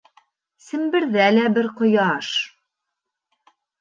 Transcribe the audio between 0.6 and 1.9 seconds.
Семберҙә лә бер